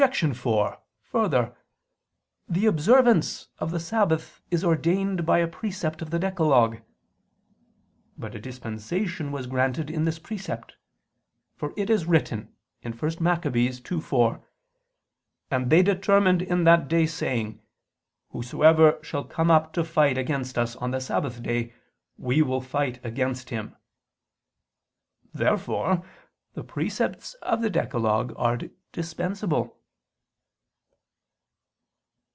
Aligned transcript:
4: 0.33 0.79
Further, 1.03 1.55
the 2.49 2.65
observance 2.65 3.49
of 3.59 3.69
the 3.69 3.79
Sabbath 3.79 4.41
is 4.49 4.63
ordained 4.63 5.27
by 5.27 5.37
a 5.37 5.47
precept 5.47 6.01
of 6.01 6.09
the 6.09 6.17
decalogue. 6.17 6.77
But 8.17 8.33
a 8.33 8.39
dispensation 8.39 9.31
was 9.31 9.45
granted 9.45 9.91
in 9.91 10.05
this 10.05 10.17
precept; 10.17 10.75
for 11.55 11.71
it 11.77 11.91
is 11.91 12.07
written 12.07 12.51
(1 12.81 12.93
Macc. 13.19 13.43
2:4): 13.43 14.41
"And 15.51 15.69
they 15.69 15.83
determined 15.83 16.41
in 16.41 16.63
that 16.63 16.87
day, 16.87 17.05
saying: 17.05 17.61
Whosoever 18.31 18.97
shall 19.03 19.23
come 19.23 19.51
up 19.51 19.71
to 19.73 19.83
fight 19.83 20.17
against 20.17 20.57
us 20.57 20.75
on 20.77 20.89
the 20.89 20.99
Sabbath 20.99 21.43
day, 21.43 21.75
we 22.17 22.41
will 22.41 22.59
fight 22.61 22.99
against 23.05 23.51
him." 23.51 23.75
Therefore 25.31 26.03
the 26.55 26.63
precepts 26.63 27.35
of 27.35 27.61
the 27.61 27.69
decalogue 27.69 28.33
are 28.35 28.57
dispensable. 28.91 29.77